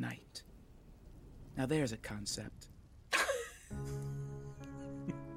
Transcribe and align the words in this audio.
night. 0.00 0.42
Now 1.56 1.66
there's 1.66 1.92
a 1.92 1.96
concept. 1.96 2.68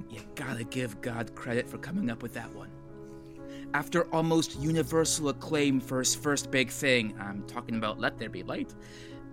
you 0.09 0.21
gotta 0.35 0.63
give 0.63 0.99
God 1.01 1.35
credit 1.35 1.69
for 1.69 1.77
coming 1.77 2.09
up 2.09 2.23
with 2.23 2.33
that 2.33 2.53
one. 2.53 2.71
After 3.73 4.03
almost 4.13 4.59
universal 4.59 5.29
acclaim 5.29 5.79
for 5.79 5.99
his 5.99 6.15
first 6.15 6.49
big 6.49 6.69
thing, 6.69 7.13
I'm 7.19 7.43
talking 7.43 7.75
about 7.75 7.99
Let 7.99 8.17
There 8.17 8.29
Be 8.29 8.43
Light, 8.43 8.73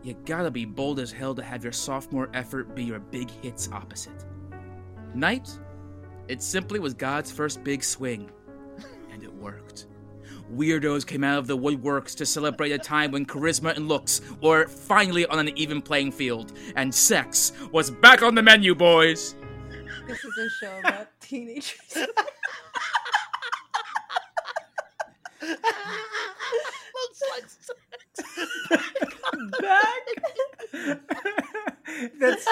you 0.03 0.15
gotta 0.27 0.51
be 0.51 0.67
bold 0.67 1.01
as 1.01 1.11
hell 1.11 1.35
to 1.35 1.43
have 1.43 1.63
your 1.63 1.73
sophomore 1.73 2.29
effort 2.35 2.75
be 2.75 2.85
your 2.85 3.01
big 3.01 3.31
hits 3.31 3.71
opposite. 3.73 4.27
Night, 5.15 5.49
it 6.29 6.43
simply 6.43 6.79
was 6.79 6.93
God's 6.93 7.31
first 7.31 7.65
big 7.65 7.83
swing, 7.83 8.31
and 9.11 9.23
it 9.23 9.33
worked. 9.33 9.87
Weirdos 10.53 11.07
came 11.07 11.25
out 11.25 11.39
of 11.39 11.47
the 11.47 11.57
woodworks 11.57 12.15
to 12.17 12.27
celebrate 12.27 12.73
a 12.73 12.79
time 12.79 13.11
when 13.11 13.25
charisma 13.25 13.77
and 13.77 13.89
looks 13.89 14.21
were 14.43 14.69
finally 14.69 15.27
on 15.27 15.39
an 15.39 15.57
even 15.57 15.81
playing 15.81 16.13
field, 16.13 16.53
and 16.77 16.95
sex 16.95 17.53
was 17.73 17.91
back 17.91 18.23
on 18.23 18.35
the 18.35 18.43
menu, 18.43 18.75
boys! 18.75 19.35
This 20.07 20.25
is 20.25 20.39
a 20.39 20.51
show 20.65 20.79
about 20.81 21.09
teenagers. 21.21 21.79
back. 29.61 30.01
That's 32.19 32.47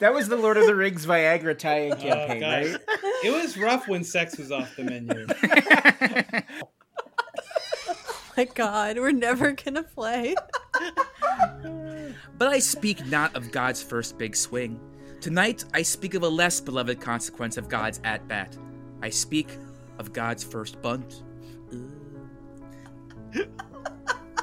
that 0.00 0.14
was 0.14 0.28
the 0.28 0.36
Lord 0.36 0.56
of 0.56 0.66
the 0.66 0.74
Rings 0.74 1.04
Viagra 1.06 1.58
tie-in 1.58 1.92
oh, 1.92 1.96
campaign, 1.96 2.40
God. 2.40 2.64
right? 2.64 2.80
It 3.24 3.30
was 3.30 3.58
rough 3.58 3.86
when 3.88 4.02
sex 4.02 4.38
was 4.38 4.50
off 4.50 4.74
the 4.76 4.84
menu. 4.84 5.26
My 8.40 8.46
God, 8.46 8.96
we're 8.96 9.12
never 9.12 9.52
gonna 9.52 9.82
play. 9.82 10.34
But 12.38 12.48
I 12.48 12.58
speak 12.58 13.04
not 13.04 13.36
of 13.36 13.52
God's 13.52 13.82
first 13.82 14.16
big 14.16 14.34
swing. 14.34 14.80
Tonight, 15.20 15.66
I 15.74 15.82
speak 15.82 16.14
of 16.14 16.22
a 16.22 16.28
less 16.30 16.58
beloved 16.58 17.02
consequence 17.02 17.58
of 17.58 17.68
God's 17.68 18.00
at 18.02 18.26
bat. 18.28 18.56
I 19.02 19.10
speak 19.10 19.58
of 19.98 20.14
God's 20.14 20.42
first 20.42 20.80
bunt. 20.80 21.22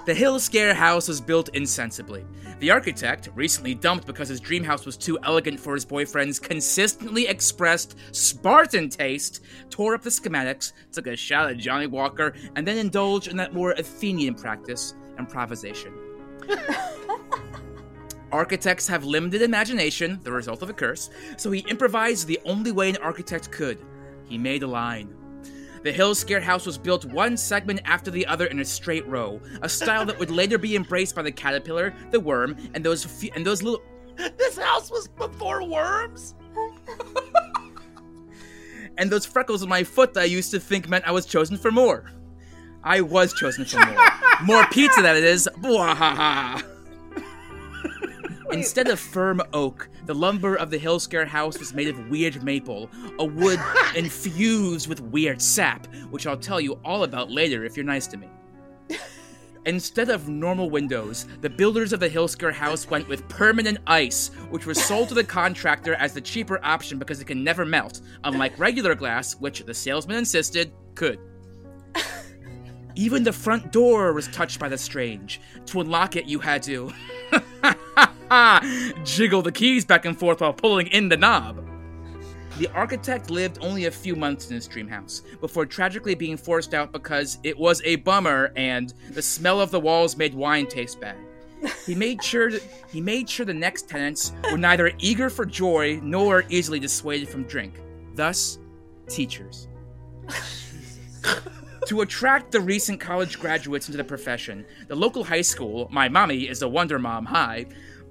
the 0.07 0.15
Hill 0.15 0.39
Scare 0.39 0.73
house 0.73 1.09
was 1.09 1.19
built 1.19 1.49
insensibly. 1.49 2.25
The 2.61 2.71
architect, 2.71 3.27
recently 3.35 3.75
dumped 3.75 4.07
because 4.07 4.29
his 4.29 4.39
dream 4.39 4.63
house 4.63 4.85
was 4.85 4.95
too 4.95 5.19
elegant 5.25 5.59
for 5.59 5.73
his 5.73 5.83
boyfriend's 5.83 6.39
consistently 6.39 7.27
expressed 7.27 7.97
Spartan 8.13 8.87
taste, 8.87 9.43
tore 9.69 9.95
up 9.95 10.03
the 10.03 10.09
schematics, 10.09 10.71
took 10.93 11.07
a 11.07 11.15
shot 11.17 11.49
at 11.49 11.57
Johnnie 11.57 11.87
Walker, 11.87 12.33
and 12.55 12.65
then 12.65 12.77
indulged 12.77 13.27
in 13.27 13.35
that 13.35 13.53
more 13.53 13.71
Athenian 13.71 14.33
practice, 14.33 14.93
improvisation. 15.19 15.91
Architects 18.31 18.87
have 18.87 19.03
limited 19.03 19.41
imagination, 19.41 20.21
the 20.23 20.31
result 20.31 20.61
of 20.61 20.69
a 20.69 20.73
curse, 20.73 21.09
so 21.35 21.51
he 21.51 21.59
improvised 21.67 22.27
the 22.27 22.39
only 22.45 22.71
way 22.71 22.89
an 22.89 22.97
architect 22.97 23.51
could. 23.51 23.77
He 24.23 24.37
made 24.37 24.63
a 24.63 24.67
line. 24.67 25.13
The 25.87 25.93
Hill 25.93 26.15
Scare 26.15 26.41
House 26.41 26.65
was 26.65 26.77
built 26.77 27.05
one 27.05 27.37
segment 27.37 27.79
after 27.85 28.11
the 28.11 28.27
other 28.27 28.47
in 28.47 28.59
a 28.59 28.65
straight 28.65 29.07
row, 29.07 29.39
a 29.61 29.69
style 29.69 30.05
that 30.07 30.19
would 30.19 30.29
later 30.29 30.57
be 30.57 30.75
embraced 30.75 31.15
by 31.15 31.21
the 31.21 31.31
caterpillar, 31.31 31.93
the 32.11 32.19
worm, 32.19 32.57
and 32.73 32.83
those 32.83 33.05
few, 33.05 33.31
and 33.35 33.45
those 33.45 33.63
little. 33.63 33.81
This 34.37 34.57
house 34.57 34.91
was 34.91 35.07
before 35.07 35.63
worms. 35.63 36.35
and 38.97 39.09
those 39.09 39.25
freckles 39.25 39.63
on 39.63 39.69
my 39.69 39.85
foot 39.85 40.13
that 40.15 40.23
I 40.23 40.25
used 40.25 40.51
to 40.51 40.59
think 40.59 40.89
meant 40.89 41.07
I 41.07 41.11
was 41.11 41.25
chosen 41.25 41.55
for 41.55 41.71
more. 41.71 42.11
I 42.83 42.99
was 42.99 43.31
chosen 43.31 43.63
for 43.63 43.79
more. 43.85 44.09
more 44.43 44.67
pizza, 44.67 45.01
that 45.01 45.15
it 45.15 45.23
is. 45.23 45.47
Instead 48.51 48.89
of 48.89 48.99
firm 48.99 49.41
oak, 49.53 49.87
the 50.07 50.15
lumber 50.15 50.55
of 50.55 50.71
the 50.71 50.79
Hillscare 50.79 51.27
house 51.27 51.59
was 51.59 51.73
made 51.73 51.89
of 51.89 52.09
weird 52.09 52.41
maple, 52.41 52.89
a 53.19 53.25
wood 53.25 53.59
infused 53.95 54.87
with 54.87 55.01
weird 55.01 55.41
sap, 55.41 55.85
which 56.09 56.25
I'll 56.25 56.37
tell 56.37 56.61
you 56.61 56.79
all 56.83 57.03
about 57.03 57.29
later 57.29 57.65
if 57.65 57.75
you're 57.75 57.85
nice 57.85 58.07
to 58.07 58.17
me. 58.17 58.29
Instead 59.65 60.09
of 60.09 60.29
normal 60.29 60.69
windows, 60.69 61.27
the 61.41 61.49
builders 61.49 61.91
of 61.91 61.99
the 61.99 62.09
Hillscare 62.09 62.53
house 62.53 62.89
went 62.89 63.07
with 63.09 63.27
permanent 63.27 63.79
ice, 63.85 64.29
which 64.49 64.65
was 64.65 64.81
sold 64.81 65.09
to 65.09 65.13
the 65.13 65.23
contractor 65.25 65.95
as 65.95 66.13
the 66.13 66.21
cheaper 66.21 66.63
option 66.63 66.97
because 66.97 67.19
it 67.19 67.25
can 67.25 67.43
never 67.43 67.65
melt, 67.65 67.99
unlike 68.23 68.57
regular 68.57 68.95
glass, 68.95 69.35
which 69.35 69.65
the 69.65 69.73
salesman 69.73 70.19
insisted 70.19 70.71
could. 70.95 71.19
Even 72.95 73.23
the 73.23 73.33
front 73.33 73.71
door 73.71 74.11
was 74.13 74.27
touched 74.29 74.57
by 74.57 74.67
the 74.69 74.77
strange. 74.77 75.39
To 75.67 75.81
unlock 75.81 76.15
it, 76.15 76.25
you 76.25 76.39
had 76.39 76.63
to 76.63 76.91
jiggle 79.03 79.41
the 79.41 79.51
keys 79.51 79.85
back 79.85 80.05
and 80.05 80.17
forth 80.17 80.41
while 80.41 80.53
pulling 80.53 80.87
in 80.87 81.09
the 81.09 81.17
knob. 81.17 81.63
The 82.57 82.67
architect 82.73 83.29
lived 83.29 83.59
only 83.61 83.85
a 83.85 83.91
few 83.91 84.15
months 84.15 84.49
in 84.49 84.55
his 84.55 84.67
dream 84.67 84.87
house 84.87 85.21
before 85.41 85.65
tragically 85.65 86.15
being 86.15 86.37
forced 86.37 86.73
out 86.73 86.91
because 86.91 87.37
it 87.43 87.57
was 87.57 87.81
a 87.83 87.97
bummer 87.97 88.51
and 88.55 88.93
the 89.11 89.21
smell 89.21 89.61
of 89.61 89.69
the 89.69 89.79
walls 89.79 90.17
made 90.17 90.33
wine 90.33 90.65
taste 90.65 90.99
bad. 90.99 91.17
He 91.85 91.93
made 91.95 92.23
sure 92.23 92.51
that, 92.51 92.63
he 92.89 92.99
made 92.99 93.29
sure 93.29 93.45
the 93.45 93.53
next 93.53 93.87
tenants 93.87 94.31
were 94.51 94.57
neither 94.57 94.91
eager 94.99 95.29
for 95.29 95.45
joy 95.45 95.99
nor 96.01 96.45
easily 96.49 96.79
dissuaded 96.79 97.29
from 97.29 97.43
drink. 97.43 97.79
Thus, 98.15 98.57
teachers. 99.07 99.67
To 101.87 102.01
attract 102.01 102.51
the 102.51 102.59
recent 102.59 102.99
college 102.99 103.39
graduates 103.39 103.87
into 103.87 103.97
the 103.97 104.03
profession, 104.03 104.65
the 104.87 104.95
local 104.95 105.23
high 105.23 105.41
school, 105.41 105.87
my 105.89 106.09
mommy 106.09 106.49
is 106.49 106.61
a 106.61 106.67
Wonder 106.67 106.99
Mom 106.99 107.25
High, 107.25 107.67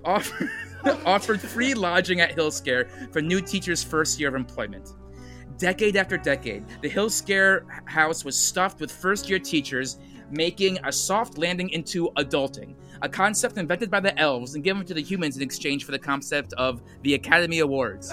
offered, 0.06 0.50
offered 1.04 1.40
free 1.40 1.74
lodging 1.74 2.20
at 2.20 2.34
Hillscare 2.36 3.12
for 3.12 3.20
new 3.20 3.40
teachers' 3.40 3.82
first 3.82 4.18
year 4.18 4.28
of 4.28 4.34
employment. 4.34 4.94
Decade 5.58 5.96
after 5.96 6.16
decade, 6.16 6.64
the 6.82 6.88
Hillscare 6.88 7.62
house 7.86 8.24
was 8.24 8.38
stuffed 8.38 8.80
with 8.80 8.92
first 8.92 9.28
year 9.28 9.38
teachers, 9.38 9.98
making 10.30 10.78
a 10.84 10.92
soft 10.92 11.38
landing 11.38 11.68
into 11.70 12.10
adulting, 12.16 12.74
a 13.02 13.08
concept 13.08 13.58
invented 13.58 13.90
by 13.90 14.00
the 14.00 14.18
elves 14.18 14.54
and 14.54 14.62
given 14.64 14.84
to 14.84 14.94
the 14.94 15.02
humans 15.02 15.36
in 15.36 15.42
exchange 15.42 15.84
for 15.84 15.92
the 15.92 15.98
concept 15.98 16.52
of 16.54 16.82
the 17.02 17.14
Academy 17.14 17.60
Awards. 17.60 18.12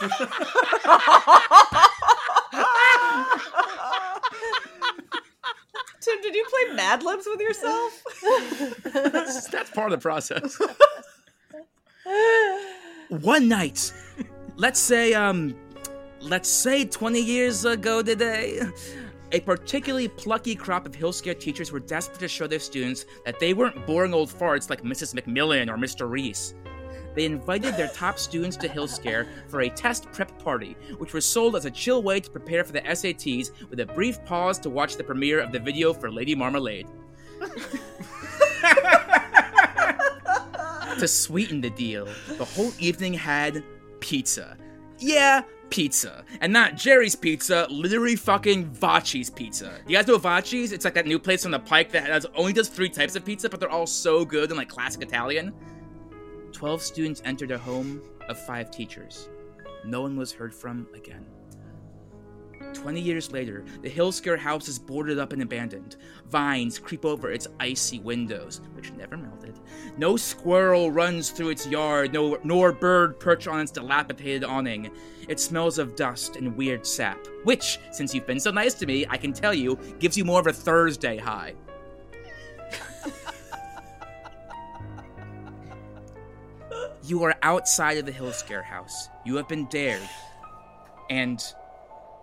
Tim, 6.04 6.20
did 6.20 6.34
you 6.34 6.44
play 6.50 6.76
Mad 6.76 7.02
Libs 7.02 7.26
with 7.26 7.40
yourself? 7.40 8.04
that's, 8.92 9.48
that's 9.48 9.70
part 9.70 9.90
of 9.90 9.98
the 9.98 10.02
process. 10.02 10.60
One 13.08 13.48
night, 13.48 13.92
let's 14.56 14.78
say, 14.78 15.14
um, 15.14 15.54
let's 16.20 16.48
say 16.48 16.84
20 16.84 17.20
years 17.20 17.64
ago 17.64 18.02
today, 18.02 18.60
a 19.32 19.40
particularly 19.40 20.08
plucky 20.08 20.54
crop 20.54 20.84
of 20.84 20.92
Hillscare 20.92 21.38
teachers 21.38 21.72
were 21.72 21.80
desperate 21.80 22.20
to 22.20 22.28
show 22.28 22.46
their 22.46 22.58
students 22.58 23.06
that 23.24 23.40
they 23.40 23.54
weren't 23.54 23.86
boring 23.86 24.12
old 24.12 24.28
farts 24.28 24.68
like 24.68 24.82
Mrs. 24.82 25.14
McMillan 25.14 25.72
or 25.72 25.78
Mr. 25.78 26.08
Reese. 26.10 26.54
They 27.14 27.24
invited 27.24 27.76
their 27.76 27.88
top 27.88 28.18
students 28.18 28.56
to 28.58 28.68
Hillscare 28.68 29.26
for 29.48 29.62
a 29.62 29.70
test 29.70 30.10
prep 30.12 30.36
party, 30.42 30.76
which 30.98 31.12
was 31.12 31.24
sold 31.24 31.56
as 31.56 31.64
a 31.64 31.70
chill 31.70 32.02
way 32.02 32.20
to 32.20 32.30
prepare 32.30 32.64
for 32.64 32.72
the 32.72 32.80
SATs 32.80 33.50
with 33.70 33.80
a 33.80 33.86
brief 33.86 34.24
pause 34.24 34.58
to 34.60 34.70
watch 34.70 34.96
the 34.96 35.04
premiere 35.04 35.40
of 35.40 35.52
the 35.52 35.58
video 35.58 35.92
for 35.92 36.10
Lady 36.10 36.34
Marmalade. 36.34 36.86
to 40.98 41.08
sweeten 41.08 41.60
the 41.60 41.70
deal, 41.70 42.08
the 42.38 42.44
whole 42.44 42.72
evening 42.78 43.14
had 43.14 43.62
pizza. 44.00 44.56
Yeah, 44.98 45.42
pizza. 45.70 46.24
And 46.40 46.52
not 46.52 46.76
Jerry's 46.76 47.16
Pizza, 47.16 47.66
literally 47.68 48.16
fucking 48.16 48.66
Vachi's 48.66 49.28
Pizza. 49.28 49.80
You 49.86 49.96
guys 49.96 50.06
know 50.06 50.18
Vachi's? 50.18 50.72
It's 50.72 50.84
like 50.84 50.94
that 50.94 51.06
new 51.06 51.18
place 51.18 51.44
on 51.44 51.50
the 51.50 51.58
pike 51.58 51.90
that 51.92 52.04
has 52.04 52.26
only 52.34 52.52
does 52.52 52.68
three 52.68 52.88
types 52.88 53.16
of 53.16 53.24
pizza, 53.24 53.48
but 53.48 53.60
they're 53.60 53.70
all 53.70 53.86
so 53.86 54.24
good 54.24 54.50
and 54.50 54.58
like 54.58 54.68
classic 54.68 55.02
Italian. 55.02 55.52
12 56.54 56.82
students 56.82 57.20
entered 57.24 57.50
a 57.50 57.58
home 57.58 58.00
of 58.28 58.38
five 58.38 58.70
teachers. 58.70 59.28
No 59.84 60.00
one 60.00 60.16
was 60.16 60.32
heard 60.32 60.54
from 60.54 60.86
again. 60.94 61.26
20 62.72 63.00
years 63.00 63.32
later, 63.32 63.64
the 63.82 63.90
Hillscare 63.90 64.38
house 64.38 64.68
is 64.68 64.78
boarded 64.78 65.18
up 65.18 65.32
and 65.32 65.42
abandoned. 65.42 65.96
Vines 66.30 66.78
creep 66.78 67.04
over 67.04 67.30
its 67.30 67.48
icy 67.60 67.98
windows, 67.98 68.60
which 68.74 68.92
never 68.92 69.16
melted. 69.16 69.58
No 69.98 70.16
squirrel 70.16 70.90
runs 70.90 71.30
through 71.30 71.50
its 71.50 71.66
yard, 71.66 72.12
no, 72.12 72.38
nor 72.44 72.72
bird 72.72 73.18
perch 73.18 73.46
on 73.46 73.60
its 73.60 73.72
dilapidated 73.72 74.44
awning. 74.44 74.90
It 75.28 75.40
smells 75.40 75.78
of 75.78 75.96
dust 75.96 76.36
and 76.36 76.56
weird 76.56 76.86
sap, 76.86 77.26
which, 77.42 77.78
since 77.90 78.14
you've 78.14 78.26
been 78.26 78.40
so 78.40 78.50
nice 78.50 78.74
to 78.74 78.86
me, 78.86 79.04
I 79.10 79.16
can 79.16 79.32
tell 79.32 79.54
you, 79.54 79.78
gives 79.98 80.16
you 80.16 80.24
more 80.24 80.40
of 80.40 80.46
a 80.46 80.52
Thursday 80.52 81.18
high. 81.18 81.54
You 87.06 87.22
are 87.24 87.34
outside 87.42 87.98
of 87.98 88.06
the 88.06 88.12
Hillscare 88.12 88.64
house. 88.64 89.10
You 89.26 89.36
have 89.36 89.46
been 89.46 89.66
dared. 89.66 90.08
And 91.10 91.42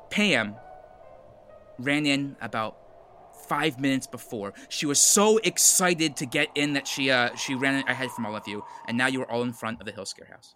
Pam 0.10 0.56
ran 1.78 2.08
in 2.08 2.36
about 2.42 2.78
five 3.48 3.80
minutes 3.80 4.08
before. 4.08 4.54
She 4.70 4.88
was 4.88 5.00
so 5.00 5.38
excited 5.38 6.16
to 6.18 6.26
get 6.26 6.50
in 6.56 6.74
that 6.74 6.88
she 6.88 7.12
uh 7.12 7.36
she 7.36 7.54
ran 7.54 7.88
ahead 7.88 8.10
from 8.12 8.26
all 8.26 8.36
of 8.36 8.48
you, 8.48 8.64
and 8.88 8.98
now 8.98 9.08
you 9.08 9.22
are 9.22 9.30
all 9.32 9.44
in 9.44 9.54
front 9.54 9.80
of 9.80 9.86
the 9.86 9.92
Hill 9.92 10.06
Scare 10.06 10.28
House. 10.32 10.56